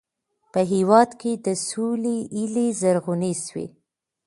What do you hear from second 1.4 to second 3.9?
د سولې هیلې زرغونې سوې.